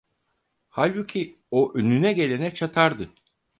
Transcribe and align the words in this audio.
Halbuki 0.69 1.39
o 1.51 1.73
önüne 1.75 2.13
gelene 2.13 2.53
çatardı. 2.53 3.13